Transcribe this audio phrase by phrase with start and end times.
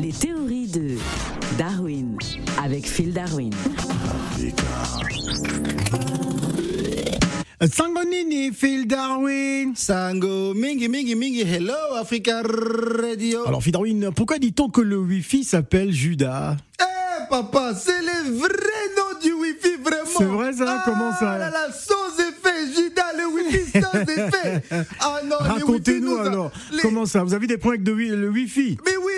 [0.00, 0.96] Les théories de
[1.58, 2.16] Darwin
[2.62, 3.50] avec Phil Darwin.
[7.70, 13.46] Sango nini, Phil Darwin Sango, mingi, mingi, mingi, hello Africa Radio.
[13.46, 16.56] Alors Phil Darwin, pourquoi dit-on que le Wi-Fi s'appelle Judas?
[16.80, 16.84] Eh
[17.28, 18.48] papa, c'est le vrai
[18.96, 20.04] nom du Wi-Fi, vraiment.
[20.16, 20.82] C'est vrai ça?
[20.86, 21.32] Comment ça?
[21.32, 24.62] Ah là là, sans effet, Judas, le Wi-Fi sans effet.
[25.00, 27.22] Ah non, Racontez-nous alors, les- comment ça?
[27.24, 28.78] Vous avez des problèmes avec de wi- le Wi-Fi?
[28.86, 29.12] Mais oui,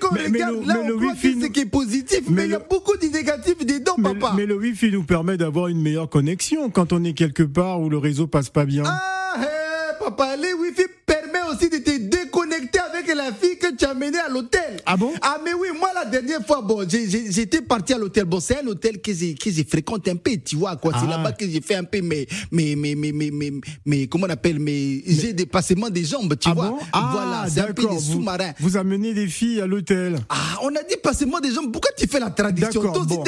[0.00, 1.60] quand Mais- on mais regarde le- là, mais on le croit Wi-Fi que c'est qui
[1.60, 4.34] est positif, Mais il y a beaucoup de négatifs dedans, mais, papa.
[4.36, 7.88] mais le Wi-Fi nous permet d'avoir une meilleure connexion quand on est quelque part où
[7.88, 8.84] le réseau passe pas bien.
[8.86, 13.84] Ah, hé, papa, les Wi-Fi permet aussi de te déconnecter avec la fille que tu
[13.84, 14.80] as menée à l'hôtel.
[14.86, 15.12] Ah bon?
[15.22, 18.24] Ah, mais oui, moi, la dernière fois, bon, j'ai- j'ai- j'étais parti à l'hôtel.
[18.24, 20.92] Bon, c'est un hôtel que j'ai, que j'ai fréquenté un peu, tu vois, quoi.
[20.94, 21.16] C'est Ah.
[21.16, 23.52] là-bas que j'ai fait un peu mes, mes, mes, mes, mes, mes,
[23.86, 26.68] mes- comment on appelle, mes, j'ai des passements des jambes, tu ah vois.
[26.70, 26.78] bon?
[26.92, 27.90] Ah, voilà, c'est un peu d'accord.
[27.92, 28.52] des Vous- sous-marins.
[28.60, 30.18] Vous, amenez des filles à l'hôtel.
[30.28, 31.70] Ah, on a dit passement des jambes.
[31.72, 33.22] Pourquoi tu fais la traduction D'accord, Toi bon,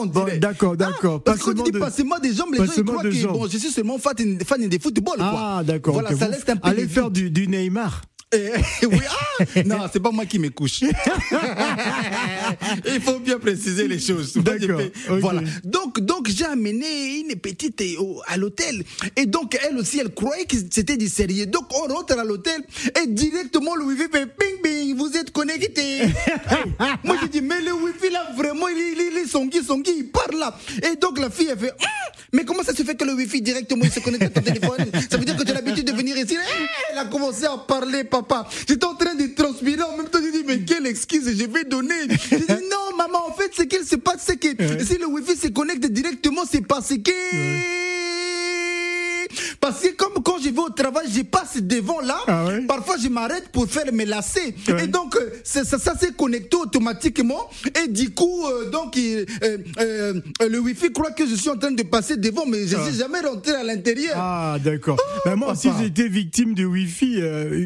[0.00, 0.38] on dirait.
[0.38, 1.16] d'accord, d'accord.
[1.20, 3.70] Ah, parce que quand Passement des jambes, les gens ils croient que bon, je suis
[3.70, 4.14] seulement fan,
[4.44, 5.32] fan de football, quoi.
[5.58, 5.94] Ah d'accord.
[5.94, 8.02] Voilà, ça Vous laisse un peu Allez faire du Neymar.
[8.30, 8.50] Eh,
[8.86, 10.80] oui, ah, non, c'est pas moi qui me couche.
[12.84, 14.34] Il faut bien préciser les choses.
[14.34, 14.82] D'accord.
[15.08, 15.40] Voilà.
[15.64, 18.84] Donc, donc j'ai amené une petite euh, à l'hôtel.
[19.16, 21.46] Et donc, elle aussi, elle croyait que c'était du sérieux.
[21.46, 22.60] Donc, on rentre à l'hôtel
[23.02, 26.02] et directement le wifi fait ping ping, vous êtes connecté.
[27.04, 29.60] Moi, j'ai dit, mais le wifi là, vraiment, il, il, il est songi,
[29.96, 30.58] il parle là.
[30.82, 31.76] Et donc, la fille, elle fait, Hum,
[32.32, 34.84] mais comment ça se fait que le wifi directement, il se connecte à ton téléphone?
[35.10, 35.87] Ça veut dire que tu as l'habitude
[36.20, 36.36] Eh,
[36.92, 38.48] Elle a commencé à parler, papa.
[38.68, 40.18] J'étais en train de transpirer en même temps.
[40.22, 41.94] J'ai dit, mais quelle excuse je vais donner
[42.30, 44.48] J'ai dit, non, maman, en fait, ce qu'il se passe, c'est que
[44.84, 47.98] si le wifi se connecte directement, c'est parce que.
[49.60, 50.17] Parce que comme
[50.58, 52.18] vais au travail, je passe devant là.
[52.26, 54.54] Ah ouais Parfois, je m'arrête pour faire mes lacets.
[54.68, 54.84] Ouais.
[54.84, 57.48] Et donc, euh, c'est- ça, ça s'est connecté automatiquement.
[57.84, 60.14] Et du coup, euh, donc, il- euh, euh,
[60.48, 62.94] le Wi-Fi croit que je suis en train de passer devant, mais je ne suis
[62.98, 64.14] jamais rentré à l'intérieur.
[64.16, 64.98] Ah d'accord.
[65.24, 67.20] Ben, moi aussi Oh, j'ai été victime du Wi-Fi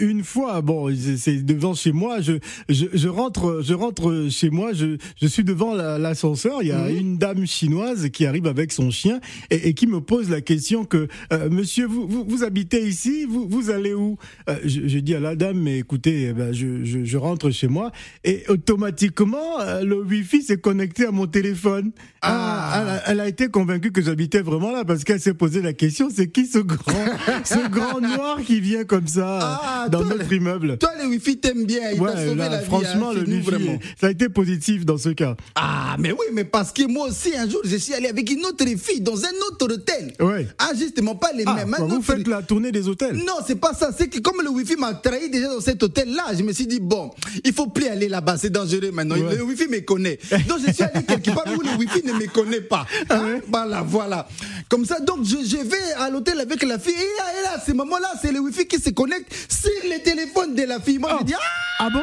[0.00, 0.60] une fois.
[0.60, 2.20] Bon, c'est- devant chez moi.
[2.20, 2.34] Je,
[2.68, 4.72] je je rentre je rentre chez moi.
[4.72, 6.62] Je je suis devant la- l'ascenseur.
[6.62, 6.96] Il y a Mhm.
[6.96, 9.20] une dame chinoise qui arrive avec son chien
[9.50, 11.08] et, et qui me pose la question que
[11.50, 14.16] Monsieur vous, vous vous habitez ici vous vous allez où?
[14.48, 17.50] Euh, je, je dis à la dame mais écoutez eh ben, je, je je rentre
[17.50, 17.92] chez moi
[18.24, 21.92] et automatiquement euh, le Wi-Fi s'est connecté à mon téléphone.
[22.22, 22.80] Ah.
[22.82, 25.72] elle, a, elle a été convaincue que j'habitais vraiment là parce qu'elle s'est posé la
[25.72, 27.06] question c'est qui ce grand
[27.44, 30.78] ce grand noir qui vient comme ça Ah, dans toi, notre le- immeuble?
[30.78, 31.90] Toi, le Wi-Fi t'aime bien.
[31.92, 32.64] Il t'a Ouais, sauvé là, la vie.
[32.66, 33.78] franchement, hein, le Wi-Fi, vraiment.
[34.00, 35.36] ça a été positif dans ce cas.
[35.54, 38.44] Ah, mais oui, mais parce que moi aussi, un jour, je suis allé avec une
[38.44, 40.12] autre fille dans un autre hôtel.
[40.20, 40.46] Ouais.
[40.58, 41.74] Ah, justement, pas les Ah, mêmes.
[41.78, 43.16] un vous faites la tournée des hôtels.
[43.16, 43.90] Non, c'est pas ça.
[43.96, 46.80] C'est que comme le Wi-Fi m'a trahi déjà dans cet hôtel-là, je me suis dit,
[46.80, 47.10] bon,
[47.44, 49.16] il faut plus aller là-bas, c'est dangereux maintenant.
[49.16, 49.36] Ouais.
[49.36, 50.18] Le Wi-Fi me connaît.
[50.48, 52.86] Donc je suis allé quelque part où le Wi-Fi ne me connaît pas.
[53.08, 53.40] Ah Hein?
[53.48, 54.28] Voilà, voilà.
[54.68, 56.92] Comme ça, donc je, je vais à l'hôtel avec la fille.
[56.92, 60.02] Et là, et là, à ce moment-là, c'est le Wi-Fi qui se connecte sur le
[60.02, 60.98] téléphone de la fille.
[60.98, 61.18] Moi, Oh.
[61.20, 61.40] je dis, ah
[61.78, 62.02] Ah bon?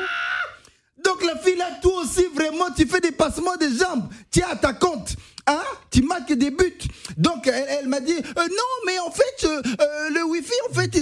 [1.03, 4.07] Donc la fille là, toi aussi vraiment, tu fais des passements de jambes.
[4.31, 5.15] Tu es à ta compte.
[5.45, 5.59] Hein?
[5.91, 6.77] Tu marques des buts.
[7.17, 10.42] Donc elle, elle m'a dit euh, non mais en fait euh, euh, le wifi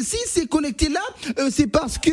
[0.01, 0.99] ici c'est connecté là
[1.39, 2.11] euh, c'est parce que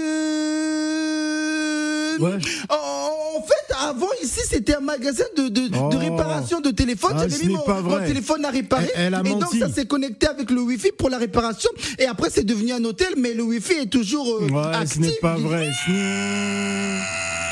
[2.20, 2.32] Ouais.
[2.68, 5.88] en, en fait avant ici c'était un magasin de, de, de Oh.
[5.96, 9.22] réparation de téléphone Ah, j'avais mis mon, mon téléphone à réparer Elle- elle a et
[9.30, 9.60] donc menti.
[9.60, 13.14] ça s'est connecté avec le wifi pour la réparation et après c'est devenu un hôtel
[13.16, 15.70] mais le wifi est toujours euh, Ouais, ce actif n'est pas vrai.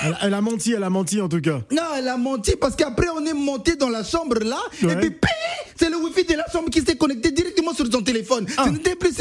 [0.04, 1.60] Elle, elle a menti, elle a menti en tout cas.
[1.72, 4.92] Non, elle a menti parce qu'après on est monté dans la chambre là Ouais.
[5.06, 5.30] et puis
[5.78, 8.47] c'est le wifi de la chambre qui s'est connecté directement sur son téléphone.
[8.56, 8.64] Ah.
[8.66, 9.12] Ce n'était plus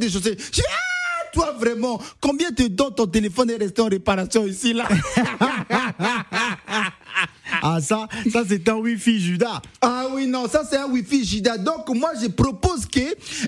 [0.00, 0.36] Je dis,
[0.68, 4.88] ah, toi vraiment, combien de temps ton téléphone est resté en réparation ici là?
[7.66, 9.62] Ah ça, ça c'est un Wi-Fi Judas.
[9.80, 11.56] Ah oui, non, ça c'est un Wi-Fi JIDA.
[11.56, 13.00] Donc moi je propose que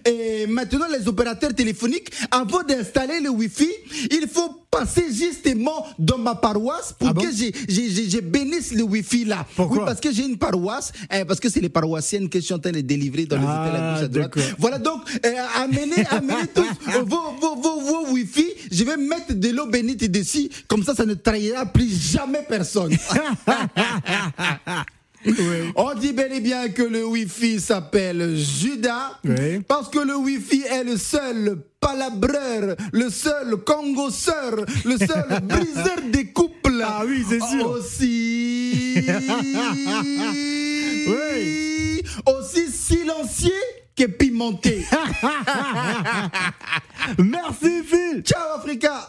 [0.07, 3.69] eh, maintenant les opérateurs téléphoniques, avant d'installer le Wi-Fi,
[4.11, 7.21] il faut passer justement dans ma paroisse pour Ah bon?
[7.23, 9.47] que j'ai- je bénisse le Wi-Fi là.
[9.55, 9.79] Pourquoi?
[9.81, 12.55] Oui, parce que j'ai une paroisse, eh, parce que c'est les paroissiennes que je suis
[12.55, 14.55] en train de délivrer dans les Ah, hôtels à gauche à droite.
[14.59, 15.29] Voilà donc, eh,
[15.61, 16.65] amenez, amenez tous
[17.07, 18.47] vos, vos, vos, vos Wi-Fi.
[18.71, 22.97] Je vais mettre de l'eau bénite dessus, comme ça, ça ne trahira plus jamais personne.
[25.75, 29.61] On dit bel et bien que le Wi-Fi s'appelle Judas Oui.
[29.67, 36.27] parce que le Wi-Fi est le seul palabreur, le seul congosseur, le seul briseur des
[36.27, 36.81] couples.
[36.85, 37.71] Ah oui, c'est sûr.
[37.71, 39.05] Aussi.
[41.09, 42.03] Oui.
[42.27, 43.53] Aussi silencieux
[43.97, 44.87] que pimenté.
[47.19, 48.23] Merci Phil.
[48.23, 49.03] Ciao Africa.